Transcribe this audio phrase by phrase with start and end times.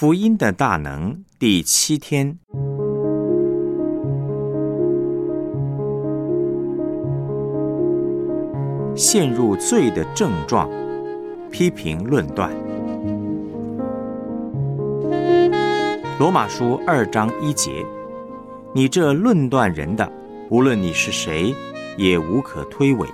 [0.00, 2.38] 福音的大能第七天，
[8.96, 10.70] 陷入罪的症状，
[11.50, 12.50] 批评论断。
[16.18, 17.84] 罗马书二章一节：
[18.74, 20.10] 你这论断人的，
[20.48, 21.54] 无论你是谁，
[21.98, 23.06] 也无可推诿。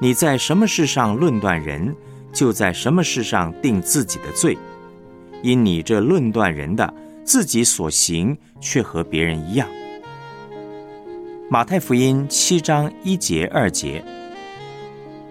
[0.00, 1.94] 你在什么事上论断人，
[2.32, 4.58] 就在什么事上定自己的罪。
[5.42, 9.68] 因你这论断人的，自己所行却和别人一样。
[11.50, 14.02] 马太福音七章一节二节：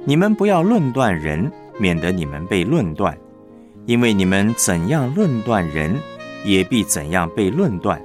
[0.06, 3.18] 你们不要论断人，免得你们被论断。
[3.86, 5.98] 因为你们怎样论断人。
[6.44, 8.02] 也必怎样被论断。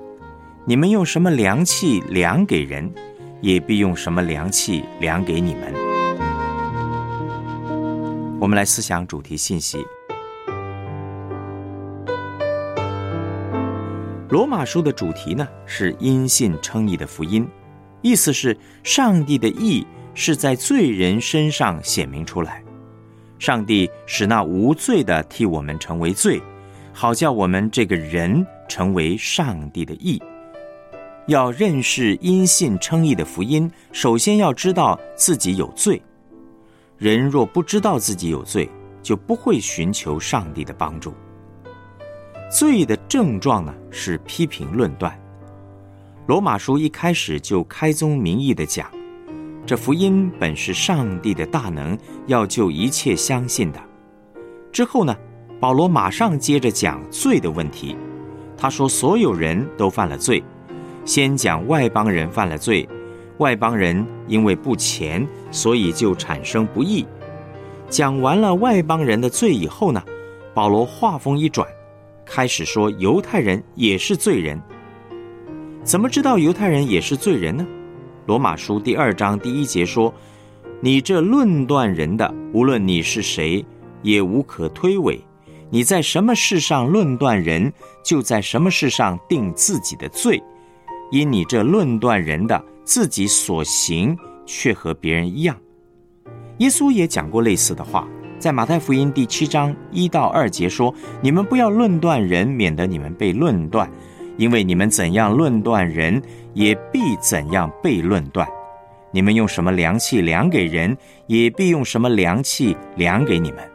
[0.66, 2.92] 你们用什么量器量给人，
[3.41, 5.73] 也必用什么量器量给你们。
[8.38, 9.78] 我们来思想主题信息。
[14.28, 17.48] 罗马书的主题呢是因信称义的福音，
[18.02, 22.62] 意思是上帝的义是在罪人身上显明出来，
[23.38, 26.42] 上帝使那无罪的替我们成为罪。
[26.92, 30.20] 好叫我们这个人成为上帝的义。
[31.27, 36.00] 要认识因信称义的福音，首先要知道自己有罪。
[36.96, 38.68] 人若不知道自己有罪，
[39.02, 41.12] 就不会寻求上帝的帮助。
[42.50, 45.19] 罪的症状呢，是批评论断。
[46.27, 48.89] 罗马书一开始就开宗明义的讲，
[49.64, 53.80] 这福音本是上帝的大能，要救一切相信的。
[54.72, 55.17] 之后呢？
[55.58, 57.97] 保罗马上接着讲罪的问题，
[58.58, 60.44] 他说：“所有人都犯了罪，
[61.06, 62.86] 先讲外邦人犯了罪，
[63.39, 67.06] 外邦人因为不虔，所以就产生不义。
[67.89, 70.02] 讲完了外邦人的罪以后呢，
[70.52, 71.67] 保罗话锋一转，
[72.27, 74.60] 开始说犹太人也是罪人。
[75.84, 77.64] 怎么知道犹太人也是罪人呢？
[78.27, 80.12] 罗马书第二章第一节说
[80.83, 83.64] ：‘你这论断人的，无论你是谁，
[84.02, 85.20] 也无可推诿。’”
[85.68, 87.73] 你在什么事上论断人，
[88.05, 90.40] 就在什么事上定自己的罪，
[91.11, 95.56] 因你这论断人的自己所行却和别人一样。
[96.58, 98.06] 耶稣也讲过类似的话，
[98.39, 103.91] 在马太福音第七章一到二节说：“你们不要论断人，免得你们被论断，
[104.36, 108.46] 因为你们怎样论断人，也必怎样被论断。
[109.11, 110.95] 你们用什么量器量给人，
[111.27, 113.70] 也必用什么量器量给你们。”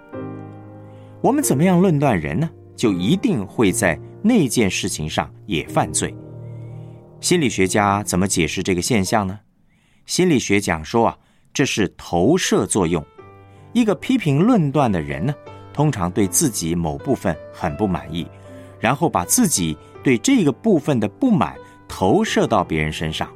[1.22, 2.50] 我们怎么样论断人呢？
[2.76, 6.16] 就一定会在那件事情上也犯罪。
[7.20, 9.40] 心理学家怎么解释这个现象呢？
[10.06, 11.18] 心理学讲说啊，
[11.52, 13.04] 这是投射作用。
[13.74, 15.34] 一个批评论断的人呢，
[15.74, 18.28] 通常对自己某部分很不满意，
[18.80, 21.56] 然后把自己对这个部分的不满
[21.88, 23.30] 投射到别人身上。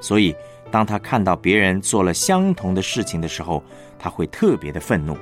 [0.00, 0.34] 所以，
[0.70, 3.62] 当他看到别人做了相同的事情的时候，
[3.98, 5.16] 他会特别的愤怒。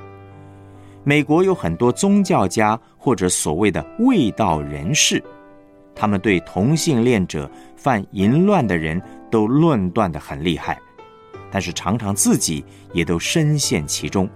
[1.05, 5.23] 美国有很多宗教家或者所谓的卫道人士，
[5.95, 10.79] 他们对同性恋者、犯淫乱的人都论断的很厉害，
[11.51, 14.29] 但是常常自己也都深陷其中。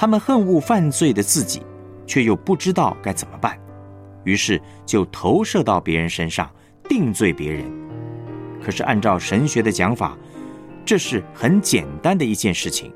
[0.00, 1.60] 他们恨恶犯罪的自己，
[2.06, 3.58] 却又不知道该怎么办，
[4.22, 6.48] 于是就投射到别人身上，
[6.88, 7.64] 定罪别人。
[8.62, 10.16] 可是按照神学的讲法，
[10.84, 12.92] 这是很简单的一件事情。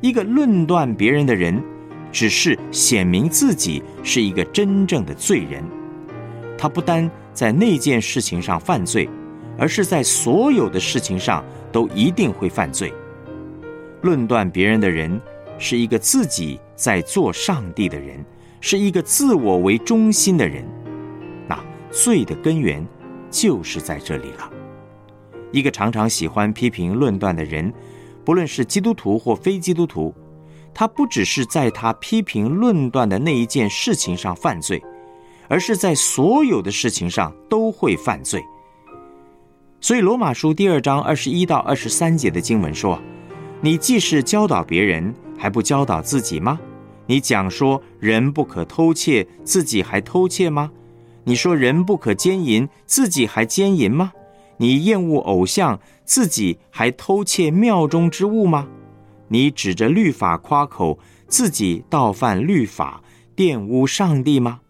[0.00, 1.62] 一个论断别人的人。
[2.12, 5.62] 只是显明自己是一个真正的罪人，
[6.58, 9.08] 他不单在那件事情上犯罪，
[9.56, 12.92] 而是在所有的事情上都一定会犯罪。
[14.02, 15.20] 论断别人的人
[15.60, 18.24] 是一个自己在做上帝的人，
[18.60, 20.64] 是一个自我为中心的人。
[21.46, 21.56] 那
[21.92, 22.84] 罪的根源
[23.30, 24.50] 就是在这里了。
[25.52, 27.72] 一个常常喜欢批评论断的人，
[28.24, 30.12] 不论是基督徒或非基督徒。
[30.72, 34.80] 他不只是在他批评论断的那一件事情上犯罪，
[35.48, 38.40] 而是在所有的事情上都会犯罪。
[39.80, 43.02] 所以，罗马书第二章二十一到二十三节的经文说
[43.60, 46.60] ：“你既是教导别人，还不教导自己吗？
[47.06, 50.70] 你讲说人不可偷窃，自己还偷窃吗？
[51.24, 54.12] 你说人不可奸淫，自己还奸淫吗？
[54.58, 58.68] 你厌恶偶像，自己还偷窃庙中之物吗？”
[59.28, 63.02] 你指着律法夸口，自己倒犯律法，
[63.34, 64.60] 玷污上帝吗？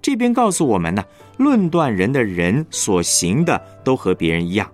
[0.00, 1.04] 这边告诉我们呢，
[1.36, 4.66] 论断人的人所行的都和别人一样。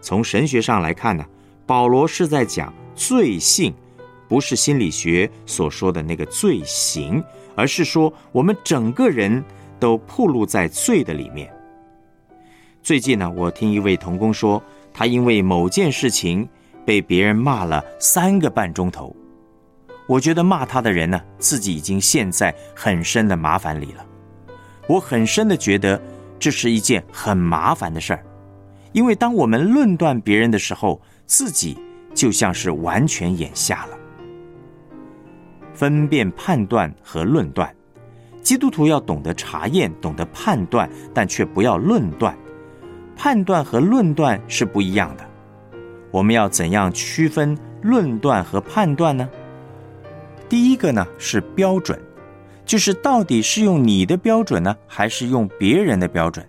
[0.00, 1.26] 从神学上来看呢，
[1.66, 3.74] 保罗是在讲罪性，
[4.30, 7.20] 不是心理学所说的那个罪行，
[7.56, 9.44] 而是说我们整个人
[9.80, 11.52] 都暴露在罪的里面。
[12.80, 14.62] 最近呢，我听一位童工说，
[14.94, 16.48] 他因为某件事情
[16.86, 19.14] 被别人骂了三个半钟头。
[20.06, 24.06] 我觉得骂他的人呢，自己已经陷在很深的麻烦里了。
[24.86, 26.00] 我很深的觉得
[26.38, 28.24] 这是一件很麻烦的事儿，
[28.92, 31.76] 因为当我们论断别人的时候，自己
[32.14, 33.96] 就像是完全眼瞎了。
[35.80, 37.74] 分辨、判断和论断，
[38.42, 42.36] 基督徒要懂得查验，懂得判断，但却不要论断。
[43.16, 45.24] 判断和论断是不一样的，
[46.10, 49.26] 我们要怎样区分论断和判断呢？
[50.50, 51.98] 第一个呢是标准，
[52.66, 56.46] 就是到底是用你的标准呢，还是用别人的标准？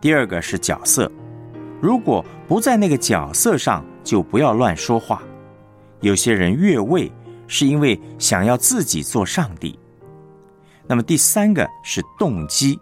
[0.00, 1.08] 第二个是角色，
[1.80, 5.22] 如果不在那个角色上，就不要乱说话。
[6.00, 7.12] 有些人越位
[7.46, 9.78] 是因为想要自己做上帝。
[10.86, 12.78] 那么第三个是动机。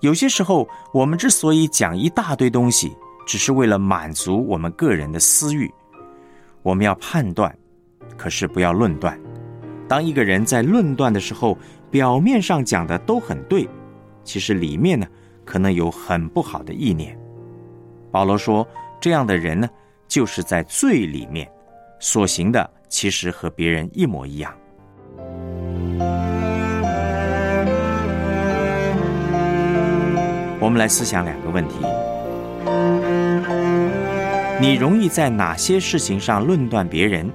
[0.00, 2.92] 有些时候，我们之所以讲一大堆东西，
[3.26, 5.72] 只是为了满足我们个人的私欲。
[6.62, 7.56] 我们要判断，
[8.16, 9.18] 可是不要论断。
[9.88, 11.56] 当一个人在论断的时候，
[11.90, 13.68] 表面上讲的都很对，
[14.24, 15.06] 其实里面呢，
[15.44, 17.16] 可能有很不好的意念。
[18.10, 18.66] 保罗说，
[19.00, 19.68] 这样的人呢，
[20.08, 21.48] 就是在罪里面
[22.00, 24.54] 所行的，其实和别人一模一样。
[30.60, 31.74] 我们来思想两个问题：
[34.60, 37.28] 你容易在哪些事情上论断别人？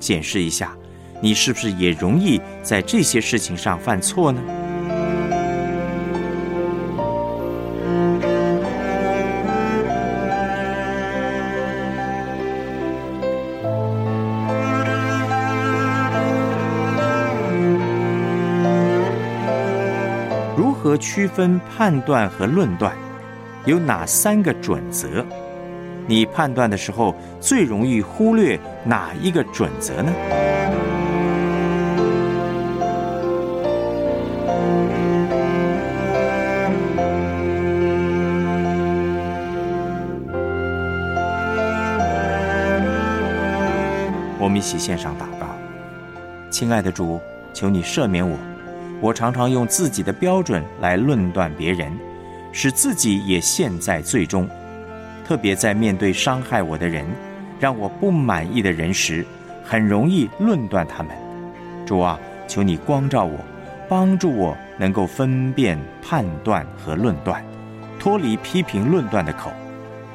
[0.00, 0.76] 检视一下，
[1.22, 4.42] 你是不是也容易在这些事情上犯错呢？
[20.56, 22.92] 如何区分判断和论断
[23.64, 25.24] 有哪三个准则？
[26.06, 30.12] 你判断的时候最容易忽略哪一个准则呢？
[44.38, 45.46] 我们一起献上祷告，
[46.50, 47.18] 亲爱的主，
[47.52, 48.36] 求你赦免我。
[49.04, 51.92] 我常常用自己的标准来论断别人，
[52.52, 54.48] 使自己也陷在最终。
[55.28, 57.04] 特别在面对伤害我的人、
[57.60, 59.22] 让我不满意的人时，
[59.62, 61.14] 很容易论断他们。
[61.84, 62.18] 主啊，
[62.48, 63.38] 求你光照我，
[63.90, 67.44] 帮助我能够分辨、判断和论断，
[68.00, 69.52] 脱离批评论断的口，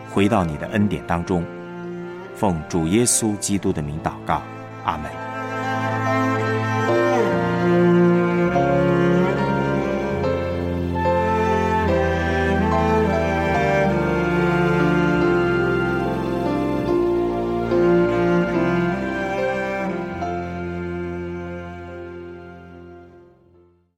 [0.10, 1.46] 回到你的恩典当中。
[2.36, 4.42] 奉主耶稣基督的名祷告，
[4.84, 5.29] 阿门。